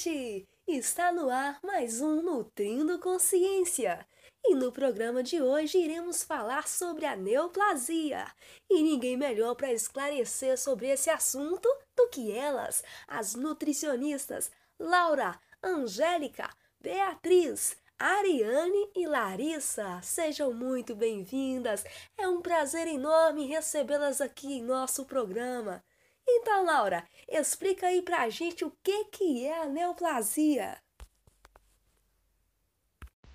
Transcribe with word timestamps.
noite! 0.00 0.48
Está 0.66 1.12
no 1.12 1.28
ar 1.28 1.58
mais 1.62 2.00
um 2.00 2.22
Nutrindo 2.22 2.98
Consciência. 2.98 4.06
E 4.42 4.54
no 4.54 4.72
programa 4.72 5.22
de 5.22 5.42
hoje 5.42 5.76
iremos 5.78 6.22
falar 6.22 6.66
sobre 6.66 7.04
a 7.04 7.14
neoplasia. 7.14 8.26
E 8.70 8.82
ninguém 8.82 9.16
melhor 9.16 9.54
para 9.54 9.72
esclarecer 9.72 10.58
sobre 10.58 10.88
esse 10.88 11.10
assunto 11.10 11.68
do 11.94 12.08
que 12.08 12.32
elas, 12.32 12.82
as 13.06 13.34
nutricionistas 13.34 14.50
Laura, 14.78 15.38
Angélica, 15.62 16.48
Beatriz, 16.80 17.76
Ariane 17.98 18.90
e 18.96 19.06
Larissa. 19.06 20.00
Sejam 20.02 20.54
muito 20.54 20.94
bem-vindas. 20.94 21.84
É 22.16 22.26
um 22.26 22.40
prazer 22.40 22.86
enorme 22.86 23.46
recebê-las 23.46 24.20
aqui 24.22 24.54
em 24.54 24.62
nosso 24.62 25.04
programa. 25.04 25.82
Então, 26.26 26.64
Laura, 26.64 27.04
explica 27.28 27.86
aí 27.86 28.02
pra 28.02 28.28
gente 28.28 28.64
o 28.64 28.72
que, 28.82 29.04
que 29.06 29.46
é 29.46 29.62
a 29.62 29.66
neoplasia. 29.66 30.76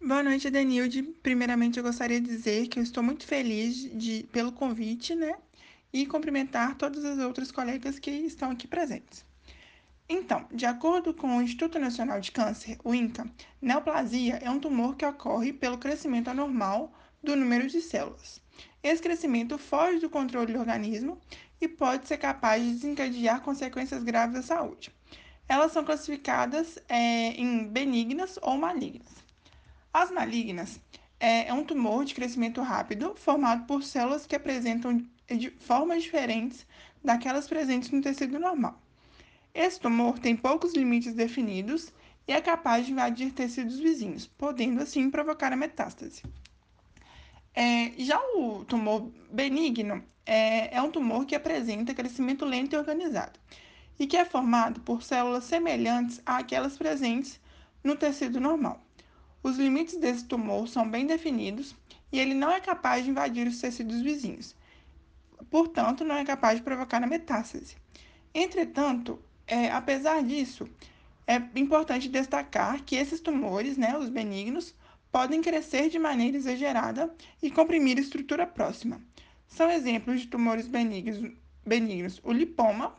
Boa 0.02 0.22
noite, 0.22 0.50
Denilde. 0.52 1.02
Primeiramente, 1.02 1.78
eu 1.78 1.84
gostaria 1.84 2.22
de 2.22 2.28
dizer 2.28 2.68
que 2.68 2.78
eu 2.78 2.84
estou 2.84 3.02
muito 3.02 3.26
feliz 3.26 3.76
de, 3.98 4.24
pelo 4.32 4.52
convite, 4.52 5.16
né? 5.16 5.36
E 5.92 6.06
cumprimentar 6.06 6.76
todas 6.76 7.04
as 7.04 7.18
outras 7.20 7.52
colegas 7.52 7.98
que 7.98 8.12
estão 8.12 8.52
aqui 8.52 8.68
presentes. 8.68 9.26
Então, 10.08 10.46
de 10.52 10.68
acordo 10.68 11.14
com 11.14 11.38
o 11.38 11.42
Instituto 11.42 11.80
Nacional 11.80 12.22
de 12.22 12.32
Câncer, 12.32 12.78
o 12.84 12.94
INCA, 12.94 13.28
neoplasia 13.60 14.36
é 14.36 14.50
um 14.52 14.60
tumor 14.60 14.96
que 14.96 15.06
ocorre 15.06 15.52
pelo 15.52 15.80
crescimento 15.80 16.28
anormal 16.28 16.94
do 17.24 17.36
número 17.36 17.68
de 17.68 17.82
células. 17.82 18.40
Esse 18.84 19.02
crescimento 19.02 19.58
foge 19.58 19.98
do 19.98 20.08
controle 20.08 20.54
do 20.54 20.60
organismo 20.60 21.20
e 21.60 21.68
pode 21.68 22.08
ser 22.08 22.18
capaz 22.18 22.64
de 22.64 22.72
desencadear 22.72 23.42
consequências 23.42 24.04
graves 24.04 24.38
à 24.38 24.42
saúde. 24.42 24.92
Elas 25.48 25.72
são 25.72 25.84
classificadas 25.86 26.80
é, 26.90 27.30
em 27.32 27.68
benignas 27.68 28.40
ou 28.42 28.58
malignas. 28.58 29.08
As 29.94 30.12
malignas 30.12 30.80
é, 31.20 31.48
é 31.48 31.54
um 31.54 31.64
tumor 31.64 32.04
de 32.04 32.14
crescimento 32.14 32.62
rápido 32.62 33.16
formado 33.16 33.66
por 33.66 33.84
células 33.84 34.26
que 34.26 34.36
apresentam 34.36 35.06
de 35.28 35.50
formas 35.52 36.04
diferentes 36.04 36.66
daquelas 37.04 37.48
presentes 37.48 37.92
no 37.92 38.02
tecido 38.02 38.40
normal. 38.40 38.80
Esse 39.54 39.80
tumor 39.80 40.20
tem 40.20 40.36
poucos 40.36 40.74
limites 40.74 41.14
definidos 41.14 41.94
e 42.28 42.34
é 42.34 42.42
capaz 42.42 42.86
de 42.86 42.92
invadir 42.92 43.32
tecidos 43.32 43.80
vizinhos, 43.80 44.26
podendo 44.26 44.82
assim 44.82 45.10
provocar 45.10 45.54
a 45.54 45.56
metástase. 45.56 46.24
É, 47.56 47.94
já 47.98 48.20
o 48.36 48.66
tumor 48.66 49.10
benigno 49.32 50.04
é, 50.26 50.76
é 50.76 50.82
um 50.82 50.92
tumor 50.92 51.26
que 51.26 51.36
apresenta 51.36 51.94
crescimento 51.94 52.44
lento 52.44 52.74
e 52.74 52.78
organizado 52.78 53.40
e 53.98 54.06
que 54.06 54.18
é 54.18 54.26
formado 54.26 54.82
por 54.82 55.02
células 55.02 55.46
semelhantes 55.46 56.22
àquelas 56.26 56.78
presentes 56.78 57.40
no 57.82 57.96
tecido 57.96 58.42
normal. 58.42 58.82
Os 59.42 59.58
limites 59.58 59.98
desse 59.98 60.26
tumor 60.26 60.68
são 60.68 60.90
bem 60.90 61.06
definidos 61.06 61.76
e 62.12 62.20
ele 62.20 62.34
não 62.34 62.52
é 62.52 62.60
capaz 62.60 63.06
de 63.06 63.12
invadir 63.12 63.48
os 63.48 63.62
tecidos 63.62 64.02
vizinhos. 64.02 64.56
Portanto, 65.50 66.04
não 66.04 66.16
é 66.16 66.26
capaz 66.26 66.58
de 66.58 66.64
provocar 66.64 67.02
a 67.02 67.08
metástase. 67.08 67.78
Entretanto, 68.34 69.20
é, 69.48 69.70
apesar 69.72 70.24
disso, 70.24 70.68
é 71.28 71.36
importante 71.56 72.10
destacar 72.10 72.84
que 72.84 72.96
esses 72.96 73.22
tumores, 73.22 73.78
né, 73.78 73.98
os 73.98 74.10
benignos, 74.10 74.76
podem 75.16 75.42
crescer 75.42 75.88
de 75.88 75.98
maneira 75.98 76.36
exagerada 76.36 77.10
e 77.42 77.50
comprimir 77.50 77.98
estrutura 77.98 78.46
próxima. 78.46 79.00
São 79.48 79.72
exemplos 79.72 80.20
de 80.20 80.28
tumores 80.28 80.68
benignos, 80.68 81.32
benignos 81.66 82.20
o 82.22 82.34
lipoma, 82.34 82.94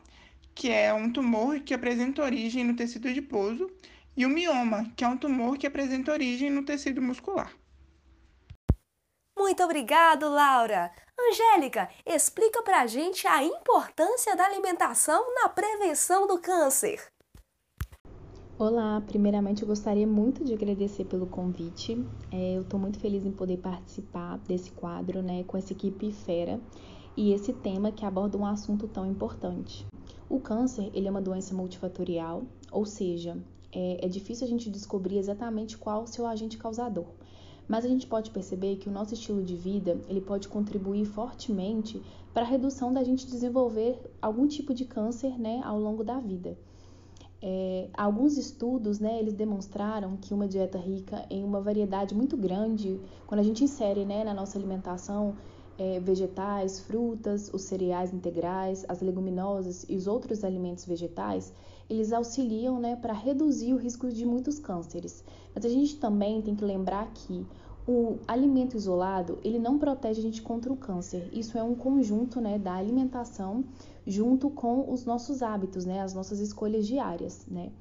que 0.55 0.71
é 0.71 0.91
um 0.91 1.13
tumor 1.13 1.59
que 1.59 1.75
apresenta 1.75 2.23
origem 2.23 2.63
no 2.63 2.75
tecido 2.75 3.07
adiposo, 3.07 3.69
e 4.15 4.25
o 4.25 4.29
mioma, 4.29 4.91
que 4.95 5.03
é 5.03 5.07
um 5.07 5.15
tumor 5.15 5.59
que 5.59 5.67
apresenta 5.67 6.11
origem 6.11 6.49
no 6.49 6.65
tecido 6.65 7.03
muscular. 7.03 7.53
Muito 9.37 9.61
obrigado, 9.61 10.27
Laura. 10.27 10.91
Angélica, 11.19 11.87
explica 12.03 12.63
pra 12.63 12.87
gente 12.87 13.27
a 13.27 13.43
importância 13.43 14.35
da 14.35 14.43
alimentação 14.43 15.23
na 15.35 15.49
prevenção 15.49 16.25
do 16.25 16.39
câncer. 16.39 16.99
Olá, 18.59 18.99
primeiramente 19.01 19.61
eu 19.61 19.67
gostaria 19.67 20.07
muito 20.07 20.43
de 20.43 20.51
agradecer 20.51 21.05
pelo 21.05 21.27
convite. 21.27 22.03
É, 22.31 22.57
eu 22.57 22.63
estou 22.63 22.79
muito 22.79 22.99
feliz 22.99 23.23
em 23.23 23.31
poder 23.31 23.57
participar 23.57 24.39
desse 24.47 24.71
quadro, 24.71 25.21
né, 25.21 25.43
com 25.43 25.57
essa 25.57 25.73
equipe 25.73 26.11
fera 26.11 26.59
e 27.15 27.33
esse 27.33 27.53
tema 27.53 27.91
que 27.91 28.03
aborda 28.03 28.35
um 28.35 28.47
assunto 28.47 28.87
tão 28.87 29.05
importante. 29.05 29.85
O 30.27 30.39
câncer, 30.39 30.89
ele 30.95 31.07
é 31.07 31.11
uma 31.11 31.21
doença 31.21 31.53
multifatorial, 31.53 32.45
ou 32.71 32.83
seja, 32.83 33.37
é, 33.71 34.03
é 34.03 34.09
difícil 34.09 34.47
a 34.47 34.49
gente 34.49 34.71
descobrir 34.71 35.19
exatamente 35.19 35.77
qual 35.77 36.01
o 36.01 36.07
seu 36.07 36.25
agente 36.25 36.57
causador. 36.57 37.05
Mas 37.67 37.85
a 37.85 37.87
gente 37.87 38.07
pode 38.07 38.31
perceber 38.31 38.77
que 38.77 38.89
o 38.89 38.91
nosso 38.91 39.13
estilo 39.13 39.43
de 39.43 39.55
vida, 39.55 40.01
ele 40.07 40.19
pode 40.19 40.47
contribuir 40.47 41.05
fortemente 41.05 42.01
para 42.33 42.41
a 42.41 42.49
redução 42.49 42.91
da 42.91 43.03
gente 43.03 43.27
desenvolver 43.27 43.99
algum 44.19 44.47
tipo 44.47 44.73
de 44.73 44.85
câncer, 44.85 45.37
né, 45.37 45.61
ao 45.63 45.79
longo 45.79 46.03
da 46.03 46.19
vida. 46.19 46.57
É, 47.41 47.87
alguns 47.93 48.35
estudos, 48.35 48.99
né, 48.99 49.19
eles 49.19 49.33
demonstraram 49.33 50.17
que 50.17 50.33
uma 50.33 50.47
dieta 50.47 50.77
rica 50.77 51.23
em 51.29 51.43
uma 51.43 51.61
variedade 51.61 52.15
muito 52.15 52.35
grande, 52.35 52.99
quando 53.27 53.41
a 53.41 53.43
gente 53.43 53.63
insere, 53.63 54.05
né, 54.05 54.23
na 54.23 54.33
nossa 54.33 54.57
alimentação 54.57 55.35
é, 55.77 55.99
vegetais, 55.99 56.79
frutas, 56.79 57.51
os 57.53 57.61
cereais 57.61 58.11
integrais, 58.11 58.83
as 58.87 59.01
leguminosas 59.01 59.85
e 59.87 59.95
os 59.95 60.07
outros 60.07 60.43
alimentos 60.43 60.85
vegetais, 60.85 61.53
eles 61.87 62.11
auxiliam, 62.11 62.79
né, 62.79 62.95
para 62.95 63.13
reduzir 63.13 63.73
o 63.73 63.77
risco 63.77 64.09
de 64.09 64.25
muitos 64.25 64.57
cânceres. 64.57 65.23
Mas 65.53 65.63
a 65.63 65.69
gente 65.69 65.97
também 65.97 66.41
tem 66.41 66.55
que 66.55 66.65
lembrar 66.65 67.11
que 67.13 67.45
o 67.87 68.19
alimento 68.27 68.75
isolado, 68.75 69.39
ele 69.43 69.57
não 69.57 69.79
protege 69.79 70.19
a 70.19 70.23
gente 70.23 70.41
contra 70.41 70.71
o 70.71 70.75
câncer. 70.75 71.29
Isso 71.31 71.57
é 71.57 71.63
um 71.63 71.73
conjunto, 71.73 72.41
né, 72.41 72.59
da 72.59 72.73
alimentação 72.73 73.63
junto 74.05 74.49
com 74.49 74.91
os 74.91 75.05
nossos 75.05 75.41
hábitos, 75.41 75.85
né, 75.85 76.01
as 76.01 76.13
nossas 76.13 76.39
escolhas 76.39 76.85
diárias, 76.85 77.45
né? 77.47 77.71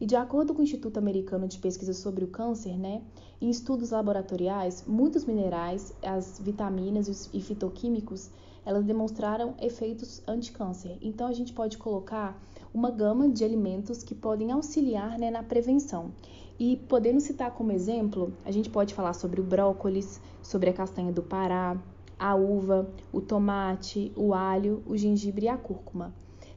E 0.00 0.06
de 0.06 0.14
acordo 0.14 0.54
com 0.54 0.60
o 0.60 0.62
Instituto 0.62 0.98
Americano 0.98 1.48
de 1.48 1.58
Pesquisa 1.58 1.94
sobre 1.94 2.22
o 2.24 2.28
Câncer, 2.28 2.78
né, 2.78 3.02
em 3.40 3.50
estudos 3.50 3.90
laboratoriais, 3.90 4.84
muitos 4.86 5.24
minerais, 5.24 5.92
as 6.02 6.38
vitaminas 6.38 7.30
e 7.32 7.40
fitoquímicos, 7.40 8.30
elas 8.64 8.84
demonstraram 8.84 9.54
efeitos 9.60 10.22
anti-câncer. 10.26 10.98
Então 11.00 11.26
a 11.26 11.32
gente 11.32 11.52
pode 11.52 11.78
colocar 11.78 12.40
uma 12.74 12.90
gama 12.90 13.28
de 13.28 13.44
alimentos 13.44 14.02
que 14.02 14.14
podem 14.14 14.52
auxiliar 14.52 15.18
né, 15.18 15.30
na 15.30 15.42
prevenção. 15.42 16.10
E 16.58 16.76
podendo 16.88 17.20
citar 17.20 17.50
como 17.52 17.72
exemplo, 17.72 18.32
a 18.44 18.50
gente 18.50 18.70
pode 18.70 18.94
falar 18.94 19.12
sobre 19.12 19.40
o 19.40 19.44
brócolis, 19.44 20.20
sobre 20.42 20.70
a 20.70 20.72
castanha 20.72 21.12
do 21.12 21.22
Pará, 21.22 21.76
a 22.18 22.34
uva, 22.34 22.88
o 23.12 23.20
tomate, 23.20 24.10
o 24.16 24.32
alho, 24.32 24.82
o 24.86 24.96
gengibre 24.96 25.46
e 25.46 25.48
a 25.48 25.56
cúrcuma. 25.56 26.14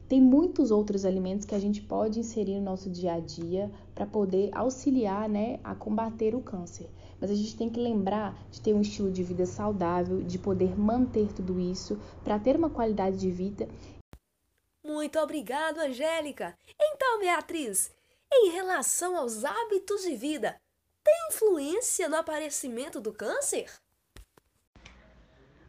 Tem 0.08 0.20
muitos 0.20 0.72
outros 0.72 1.06
alimentos 1.06 1.46
que 1.46 1.54
a 1.54 1.60
gente 1.60 1.82
pode 1.82 2.20
inserir 2.20 2.56
no 2.56 2.64
nosso 2.64 2.90
dia 2.90 3.14
a 3.14 3.20
dia 3.20 3.70
para 3.94 4.08
poder 4.08 4.50
auxiliar 4.54 5.30
né, 5.30 5.60
a 5.64 5.76
combater 5.76 6.34
o 6.34 6.42
câncer. 6.42 6.90
Mas 7.22 7.30
a 7.30 7.36
gente 7.36 7.56
tem 7.56 7.70
que 7.70 7.80
lembrar 7.80 8.36
de 8.50 8.62
ter 8.62 8.74
um 8.74 8.81
estilo 8.81 9.12
de 9.12 9.22
vida 9.22 9.46
saudável, 9.46 10.24
de 10.24 10.40
poder 10.40 10.80
manter 10.80 11.31
tudo 11.34 11.60
isso 11.60 12.00
para 12.24 12.40
ter 12.40 12.56
uma 12.56 12.70
qualidade 12.70 13.18
de 13.18 13.30
vida. 13.30 13.68
Muito 14.84 15.20
obrigado, 15.20 15.78
Angélica. 15.78 16.58
Então, 16.81 17.20
Beatriz, 17.20 17.92
em 18.31 18.51
relação 18.51 19.17
aos 19.17 19.44
hábitos 19.44 20.03
de 20.03 20.16
vida, 20.16 20.56
tem 21.03 21.13
influência 21.31 22.07
no 22.07 22.16
aparecimento 22.16 23.01
do 23.01 23.12
câncer? 23.12 23.66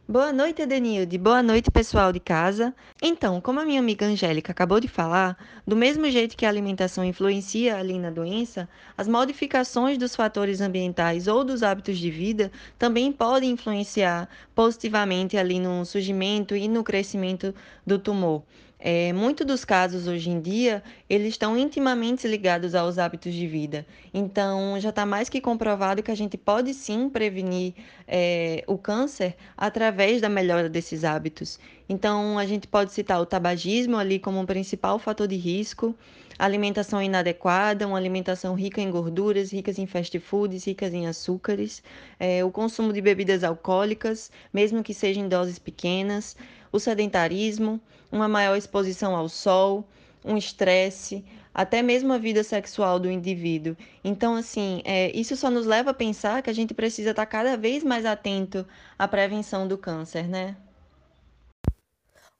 Boa 0.07 0.33
noite, 0.33 0.61
Edenilde. 0.61 1.17
Boa 1.17 1.41
noite, 1.41 1.71
pessoal 1.71 2.11
de 2.11 2.19
casa. 2.19 2.75
Então, 3.01 3.39
como 3.39 3.61
a 3.61 3.65
minha 3.65 3.79
amiga 3.79 4.05
Angélica 4.05 4.51
acabou 4.51 4.79
de 4.79 4.89
falar, 4.89 5.37
do 5.65 5.73
mesmo 5.73 6.09
jeito 6.09 6.35
que 6.35 6.45
a 6.45 6.49
alimentação 6.49 7.05
influencia 7.05 7.77
ali 7.77 7.97
na 7.97 8.09
doença, 8.09 8.67
as 8.97 9.07
modificações 9.07 9.97
dos 9.97 10.13
fatores 10.13 10.59
ambientais 10.59 11.27
ou 11.27 11.45
dos 11.45 11.63
hábitos 11.63 11.97
de 11.97 12.11
vida 12.11 12.51
também 12.77 13.11
podem 13.11 13.51
influenciar 13.51 14.27
positivamente 14.53 15.37
ali 15.37 15.59
no 15.61 15.85
surgimento 15.85 16.57
e 16.57 16.67
no 16.67 16.83
crescimento 16.83 17.55
do 17.87 17.97
tumor. 17.97 18.43
É, 18.83 19.13
Muitos 19.13 19.45
dos 19.45 19.63
casos 19.63 20.07
hoje 20.07 20.31
em 20.31 20.41
dia, 20.41 20.81
eles 21.07 21.29
estão 21.29 21.55
intimamente 21.55 22.27
ligados 22.27 22.73
aos 22.73 22.97
hábitos 22.97 23.31
de 23.31 23.45
vida. 23.45 23.85
Então, 24.11 24.79
já 24.79 24.89
está 24.89 25.05
mais 25.05 25.29
que 25.29 25.39
comprovado 25.39 26.01
que 26.01 26.09
a 26.09 26.15
gente 26.15 26.35
pode 26.35 26.73
sim 26.73 27.07
prevenir 27.07 27.75
é, 28.07 28.63
o 28.65 28.79
câncer 28.79 29.35
através 29.55 30.19
da 30.19 30.27
melhora 30.27 30.67
desses 30.67 31.03
hábitos. 31.03 31.59
Então, 31.87 32.39
a 32.39 32.45
gente 32.47 32.67
pode 32.67 32.91
citar 32.91 33.21
o 33.21 33.25
tabagismo 33.25 33.97
ali 33.97 34.17
como 34.17 34.39
um 34.39 34.45
principal 34.47 34.97
fator 34.97 35.27
de 35.27 35.35
risco, 35.35 35.95
alimentação 36.39 36.99
inadequada, 36.99 37.85
uma 37.85 37.97
alimentação 37.97 38.55
rica 38.55 38.81
em 38.81 38.89
gorduras, 38.89 39.53
ricas 39.53 39.77
em 39.77 39.85
fast 39.85 40.17
foods, 40.19 40.65
ricas 40.65 40.91
em 40.91 41.05
açúcares, 41.05 41.83
é, 42.19 42.43
o 42.43 42.49
consumo 42.49 42.91
de 42.91 42.99
bebidas 42.99 43.43
alcoólicas, 43.43 44.31
mesmo 44.51 44.81
que 44.81 44.91
sejam 44.91 45.23
em 45.25 45.29
doses 45.29 45.59
pequenas, 45.59 46.35
o 46.71 46.79
sedentarismo, 46.79 47.79
uma 48.11 48.27
maior 48.27 48.55
exposição 48.55 49.15
ao 49.15 49.27
sol, 49.27 49.85
um 50.23 50.37
estresse, 50.37 51.23
até 51.53 51.81
mesmo 51.81 52.13
a 52.13 52.17
vida 52.17 52.43
sexual 52.43 52.99
do 52.99 53.09
indivíduo. 53.09 53.75
Então, 54.03 54.35
assim, 54.35 54.81
é, 54.85 55.11
isso 55.17 55.35
só 55.35 55.49
nos 55.49 55.65
leva 55.65 55.91
a 55.91 55.93
pensar 55.93 56.41
que 56.41 56.49
a 56.49 56.53
gente 56.53 56.73
precisa 56.73 57.11
estar 57.11 57.25
cada 57.25 57.57
vez 57.57 57.83
mais 57.83 58.05
atento 58.05 58.65
à 58.97 59.07
prevenção 59.07 59.67
do 59.67 59.77
câncer, 59.77 60.27
né? 60.27 60.55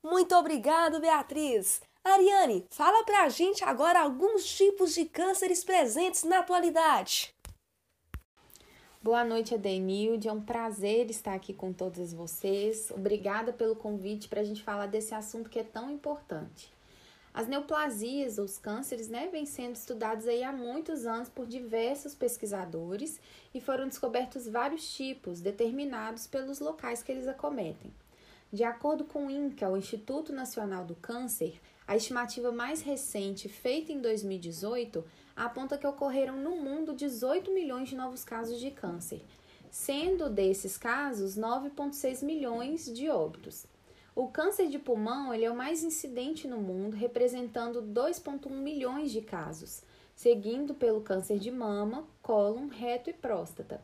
Muito 0.04 0.36
obrigado, 0.36 1.00
Beatriz. 1.00 1.82
Ariane, 2.04 2.66
fala 2.72 3.04
pra 3.04 3.30
gente 3.30 3.64
agora 3.64 4.02
alguns 4.02 4.44
tipos 4.46 4.96
de 4.96 5.06
cânceres 5.06 5.64
presentes 5.64 6.24
na 6.24 6.40
atualidade. 6.40 7.34
Boa 9.04 9.26
noite, 9.26 9.56
Adenilde. 9.56 10.28
É 10.28 10.32
um 10.32 10.44
prazer 10.44 11.10
estar 11.10 11.34
aqui 11.34 11.56
com 11.56 11.74
todas 11.74 12.14
vocês. 12.14 12.92
Obrigada 12.92 13.52
pelo 13.52 13.76
convite 13.76 14.30
para 14.30 14.42
a 14.42 14.44
gente 14.44 14.62
falar 14.62 14.86
desse 14.86 15.16
assunto 15.16 15.50
que 15.50 15.58
é 15.58 15.64
tão 15.64 15.90
importante. 15.90 16.72
As 17.34 17.48
neoplasias, 17.48 18.38
os 18.38 18.60
cânceres, 18.60 19.08
né, 19.08 19.28
vêm 19.32 19.44
sendo 19.44 19.74
estudados 19.74 20.28
aí 20.28 20.44
há 20.44 20.52
muitos 20.54 21.08
anos 21.08 21.30
por 21.30 21.48
diversos 21.48 22.14
pesquisadores 22.14 23.20
e 23.56 23.60
foram 23.60 23.88
descobertos 23.88 24.48
vários 24.48 24.94
tipos, 24.94 25.42
determinados 25.42 26.28
pelos 26.28 26.60
locais 26.60 27.02
que 27.02 27.12
eles 27.12 27.28
acometem. 27.28 27.92
De 28.54 28.64
acordo 28.64 29.04
com 29.04 29.26
o 29.26 29.32
INCA, 29.32 29.68
o 29.68 29.78
Instituto 29.78 30.32
Nacional 30.32 30.86
do 30.86 30.94
Câncer, 30.94 31.60
a 31.92 31.98
estimativa 31.98 32.54
mais 32.54 32.82
recente, 32.82 33.50
feita 33.50 33.92
em 33.92 34.00
2018, 34.00 35.04
aponta 35.36 35.78
que 35.78 35.86
ocorreram 35.86 36.38
no 36.38 36.52
mundo 36.52 36.96
18 36.96 37.54
milhões 37.54 37.90
de 37.90 37.98
novos 37.98 38.24
casos 38.24 38.62
de 38.62 38.72
câncer, 38.72 39.22
sendo 39.70 40.30
desses 40.30 40.78
casos 40.78 41.38
9,6 41.38 42.24
milhões 42.24 42.86
de 42.86 43.10
óbitos. 43.10 43.66
O 44.16 44.30
câncer 44.30 44.70
de 44.70 44.80
pulmão 44.80 45.34
ele 45.34 45.44
é 45.44 45.52
o 45.52 45.56
mais 45.56 45.84
incidente 45.84 46.48
no 46.48 46.60
mundo, 46.60 46.96
representando 46.96 47.82
2,1 47.82 48.50
milhões 48.52 49.12
de 49.12 49.20
casos, 49.20 49.82
seguindo 50.16 50.74
pelo 50.74 51.02
câncer 51.02 51.40
de 51.40 51.52
mama, 51.52 52.08
cólon, 52.22 52.70
reto 52.70 53.10
e 53.10 53.14
próstata. 53.14 53.84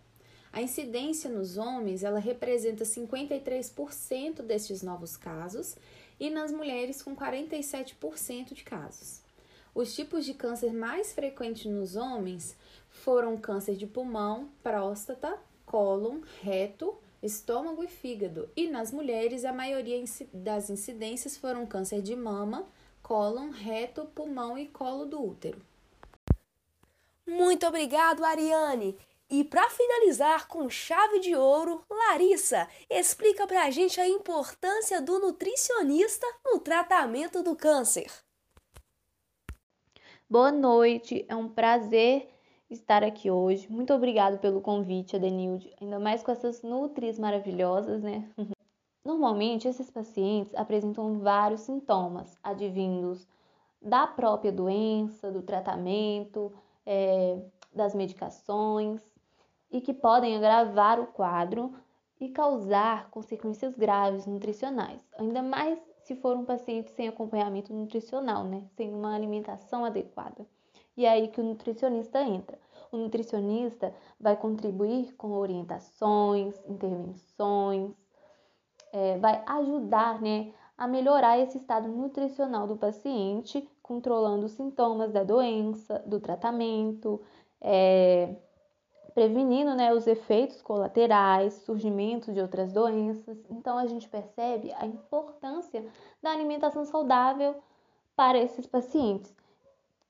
A 0.53 0.62
incidência 0.62 1.30
nos 1.30 1.57
homens 1.57 2.06
ela 2.06 2.19
representa 2.19 2.86
53% 2.86 4.42
destes 4.44 4.81
novos 4.81 5.18
casos 5.18 5.75
e 6.19 6.29
nas 6.29 6.51
mulheres 6.51 7.01
com 7.01 7.15
47% 7.15 8.53
de 8.53 8.63
casos. 8.63 9.21
Os 9.73 9.93
tipos 9.93 10.25
de 10.25 10.33
câncer 10.33 10.73
mais 10.73 11.13
frequentes 11.13 11.71
nos 11.71 11.95
homens 11.95 12.55
foram 12.89 13.37
câncer 13.37 13.75
de 13.75 13.85
pulmão, 13.85 14.49
próstata, 14.63 15.37
cólon, 15.65 16.21
reto, 16.41 16.97
estômago 17.21 17.83
e 17.83 17.87
fígado. 17.87 18.49
E 18.55 18.67
nas 18.67 18.91
mulheres, 18.91 19.45
a 19.45 19.53
maioria 19.53 20.03
das 20.33 20.69
incidências 20.69 21.37
foram 21.37 21.65
câncer 21.65 22.01
de 22.01 22.15
mama, 22.15 22.65
cólon, 23.03 23.49
reto, 23.51 24.05
pulmão 24.05 24.57
e 24.57 24.67
colo 24.67 25.05
do 25.05 25.23
útero. 25.23 25.61
Muito 27.27 27.67
obrigado, 27.67 28.23
Ariane. 28.23 28.97
E 29.29 29.44
para 29.44 29.69
finalizar 29.69 30.47
com 30.47 30.69
chave 30.69 31.19
de 31.19 31.35
ouro, 31.35 31.83
Larissa, 31.89 32.65
explica 32.89 33.45
para 33.45 33.65
a 33.65 33.69
gente 33.69 34.00
a 34.00 34.07
importância 34.07 35.01
do 35.01 35.19
nutricionista 35.19 36.25
no 36.45 36.59
tratamento 36.59 37.44
do 37.44 37.53
câncer. 37.53 38.09
Boa 40.29 40.50
noite, 40.50 41.25
é 41.27 41.35
um 41.35 41.50
prazer 41.50 42.29
estar 42.69 43.03
aqui 43.03 43.29
hoje. 43.29 43.69
Muito 43.69 43.94
obrigado 43.94 44.39
pelo 44.39 44.62
convite, 44.62 45.18
Adenilde, 45.18 45.74
ainda 45.81 46.00
mais 46.00 46.24
com 46.24 46.31
essas 46.31 46.62
nutris 46.62 47.19
maravilhosas, 47.19 48.01
né? 48.01 48.29
Normalmente, 49.03 49.68
esses 49.68 49.91
pacientes 49.91 50.56
apresentam 50.56 51.19
vários 51.19 51.62
sintomas 51.62 52.38
advindos 52.41 53.27
da 53.81 54.07
própria 54.07 54.53
doença, 54.53 55.29
do 55.29 55.41
tratamento, 55.41 56.53
é, 56.85 57.41
das 57.74 57.94
medicações 57.94 59.16
e 59.71 59.81
que 59.81 59.93
podem 59.93 60.35
agravar 60.35 60.99
o 60.99 61.07
quadro 61.07 61.73
e 62.19 62.29
causar 62.29 63.09
consequências 63.09 63.75
graves 63.75 64.25
nutricionais, 64.25 65.01
ainda 65.17 65.41
mais 65.41 65.79
se 66.07 66.15
for 66.15 66.37
um 66.37 66.45
paciente 66.45 66.89
sem 66.91 67.07
acompanhamento 67.07 67.73
nutricional, 67.73 68.45
né? 68.45 68.63
Sem 68.77 68.93
uma 68.93 69.13
alimentação 69.13 69.83
adequada. 69.83 70.47
E 70.95 71.05
é 71.05 71.09
aí 71.09 71.27
que 71.27 71.41
o 71.41 71.43
nutricionista 71.43 72.21
entra. 72.21 72.57
O 72.91 72.97
nutricionista 72.97 73.93
vai 74.17 74.37
contribuir 74.37 75.13
com 75.15 75.33
orientações, 75.33 76.55
intervenções, 76.65 77.91
é, 78.93 79.17
vai 79.17 79.43
ajudar, 79.45 80.21
né, 80.21 80.53
a 80.77 80.87
melhorar 80.87 81.37
esse 81.39 81.57
estado 81.57 81.89
nutricional 81.89 82.65
do 82.65 82.77
paciente, 82.77 83.69
controlando 83.81 84.45
os 84.45 84.53
sintomas 84.53 85.11
da 85.11 85.23
doença, 85.23 85.99
do 86.05 86.19
tratamento, 86.19 87.21
é, 87.59 88.33
prevenindo 89.17 89.73
né, 89.73 89.91
os 89.95 90.05
efeitos 90.05 90.61
colaterais, 90.61 91.55
surgimento 91.65 92.31
de 92.31 92.39
outras 92.39 92.71
doenças. 92.71 93.35
Então 93.49 93.75
a 93.75 93.87
gente 93.87 94.07
percebe 94.07 94.71
a 94.77 94.85
importância 94.85 95.83
da 96.21 96.29
alimentação 96.29 96.85
saudável 96.85 97.55
para 98.15 98.37
esses 98.37 98.67
pacientes, 98.67 99.35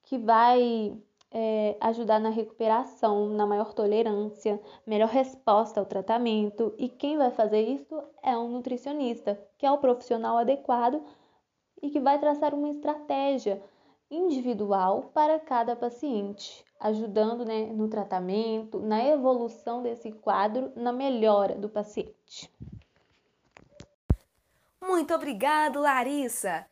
que 0.03 0.17
vai 0.17 0.93
é, 1.31 1.77
ajudar 1.79 2.19
na 2.19 2.27
recuperação, 2.27 3.29
na 3.29 3.47
maior 3.47 3.73
tolerância, 3.73 4.61
melhor 4.85 5.07
resposta 5.07 5.79
ao 5.79 5.85
tratamento. 5.85 6.75
E 6.77 6.89
quem 6.89 7.17
vai 7.17 7.31
fazer 7.31 7.61
isso 7.61 7.97
é 8.21 8.37
um 8.37 8.49
nutricionista, 8.49 9.39
que 9.57 9.65
é 9.65 9.71
o 9.71 9.77
profissional 9.77 10.37
adequado 10.37 11.01
e 11.81 11.89
que 11.89 12.01
vai 12.01 12.19
traçar 12.19 12.53
uma 12.53 12.67
estratégia 12.67 13.63
individual 14.09 15.11
para 15.13 15.39
cada 15.39 15.75
paciente 15.75 16.65
ajudando 16.79 17.43
né, 17.43 17.65
no 17.65 17.87
tratamento, 17.87 18.79
na 18.79 19.03
evolução 19.05 19.81
desse 19.81 20.11
quadro, 20.11 20.71
na 20.75 20.91
melhora 20.91 21.55
do 21.55 21.69
paciente. 21.69 22.51
Muito 24.81 25.13
obrigado, 25.13 25.81
Larissa! 25.81 26.65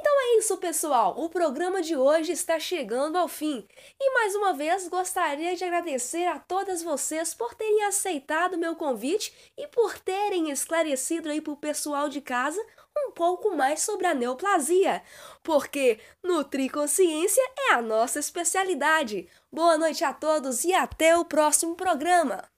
Então 0.00 0.12
é 0.22 0.38
isso, 0.38 0.56
pessoal. 0.56 1.14
O 1.18 1.28
programa 1.28 1.82
de 1.82 1.96
hoje 1.96 2.32
está 2.32 2.58
chegando 2.58 3.16
ao 3.16 3.28
fim. 3.28 3.66
E 4.00 4.14
mais 4.14 4.34
uma 4.34 4.54
vez 4.54 4.88
gostaria 4.88 5.54
de 5.54 5.64
agradecer 5.64 6.26
a 6.26 6.38
todas 6.38 6.82
vocês 6.82 7.34
por 7.34 7.54
terem 7.54 7.84
aceitado 7.84 8.56
meu 8.56 8.76
convite 8.76 9.52
e 9.58 9.66
por 9.66 9.98
terem 9.98 10.50
esclarecido 10.50 11.28
aí 11.28 11.40
para 11.40 11.52
o 11.52 11.56
pessoal 11.56 12.08
de 12.08 12.20
casa 12.20 12.64
um 13.06 13.12
pouco 13.12 13.56
mais 13.56 13.82
sobre 13.82 14.06
a 14.06 14.14
neoplasia, 14.14 15.02
porque 15.42 15.98
nutrir 16.22 16.70
consciência 16.70 17.42
é 17.68 17.72
a 17.74 17.82
nossa 17.82 18.18
especialidade. 18.18 19.28
Boa 19.52 19.76
noite 19.78 20.04
a 20.04 20.12
todos 20.12 20.64
e 20.64 20.72
até 20.72 21.16
o 21.16 21.24
próximo 21.24 21.74
programa. 21.74 22.48